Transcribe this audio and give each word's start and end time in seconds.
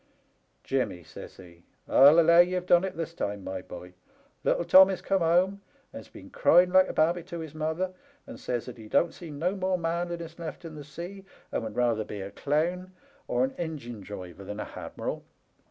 Jimmy,' 0.63 1.03
says 1.03 1.37
he,' 1.37 1.63
I 1.87 2.09
allow 2.09 2.39
ye*ve 2.39 2.65
done 2.65 2.83
it 2.83 2.97
this 2.97 3.13
time, 3.13 3.43
my 3.43 3.61
boy. 3.61 3.93
Little 4.43 4.65
Tommy's 4.65 4.99
come 4.99 5.19
home 5.21 5.61
and's 5.93 6.07
been 6.09 6.25
a 6.25 6.29
crying 6.31 6.71
like 6.71 6.87
a 6.89 6.93
babby 6.93 7.21
to 7.25 7.37
his 7.37 7.53
mother, 7.53 7.93
and 8.25 8.39
says 8.39 8.65
that 8.65 8.79
he 8.79 8.87
don't 8.87 9.13
see 9.13 9.29
no 9.29 9.55
more 9.55 9.77
manliness 9.77 10.39
left 10.39 10.65
in 10.65 10.73
the 10.73 10.83
sea, 10.83 11.23
and 11.51 11.61
would 11.61 11.75
rather 11.75 12.03
be 12.03 12.19
a 12.21 12.31
clown 12.31 12.93
or 13.27 13.43
an 13.43 13.53
engine 13.59 14.01
driver 14.01 14.43
than 14.43 14.59
a 14.59 14.65
hadmiral.' 14.65 15.21